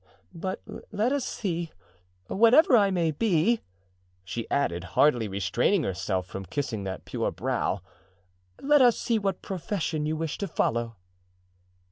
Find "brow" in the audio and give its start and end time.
7.31-7.83